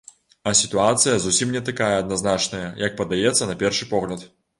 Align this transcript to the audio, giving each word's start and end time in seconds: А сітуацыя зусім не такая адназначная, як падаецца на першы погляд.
А 0.51 0.51
сітуацыя 0.59 1.19
зусім 1.25 1.51
не 1.55 1.61
такая 1.67 1.89
адназначная, 2.03 2.63
як 2.87 2.97
падаецца 3.03 3.49
на 3.51 3.57
першы 3.61 3.89
погляд. 3.93 4.27